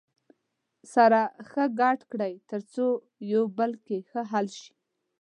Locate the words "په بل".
3.49-3.71